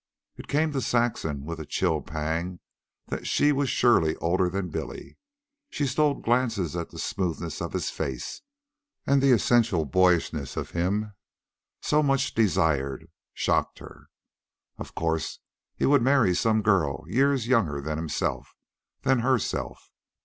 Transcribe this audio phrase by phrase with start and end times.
[0.35, 2.59] It came to Saxon with a chill pang
[3.09, 5.19] that she was surely older than Billy.
[5.69, 8.41] She stole glances at the smoothness of his face,
[9.05, 11.13] and the essential boyishness of him,
[11.83, 14.07] so much desired, shocked her.
[14.79, 15.37] Of course
[15.75, 18.55] he would marry some girl years younger than himself,
[19.03, 19.91] than herself.